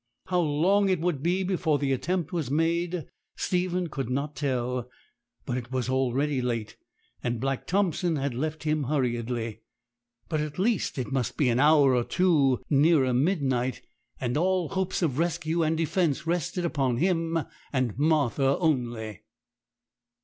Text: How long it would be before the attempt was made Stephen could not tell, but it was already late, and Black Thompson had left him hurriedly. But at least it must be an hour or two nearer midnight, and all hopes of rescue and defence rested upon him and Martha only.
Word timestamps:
How 0.25 0.39
long 0.39 0.89
it 0.89 0.99
would 0.99 1.21
be 1.21 1.43
before 1.43 1.77
the 1.77 1.91
attempt 1.93 2.33
was 2.33 2.49
made 2.49 3.05
Stephen 3.35 3.87
could 3.87 4.09
not 4.09 4.35
tell, 4.35 4.89
but 5.45 5.57
it 5.57 5.71
was 5.71 5.89
already 5.91 6.41
late, 6.41 6.75
and 7.23 7.39
Black 7.39 7.67
Thompson 7.67 8.15
had 8.15 8.33
left 8.33 8.63
him 8.63 8.85
hurriedly. 8.85 9.61
But 10.27 10.41
at 10.41 10.57
least 10.57 10.97
it 10.97 11.11
must 11.11 11.37
be 11.37 11.49
an 11.49 11.59
hour 11.59 11.93
or 11.93 12.03
two 12.03 12.63
nearer 12.67 13.13
midnight, 13.13 13.81
and 14.19 14.35
all 14.37 14.69
hopes 14.69 15.03
of 15.03 15.19
rescue 15.19 15.61
and 15.61 15.77
defence 15.77 16.25
rested 16.25 16.65
upon 16.65 16.97
him 16.97 17.37
and 17.71 17.95
Martha 17.95 18.57
only. 18.57 19.21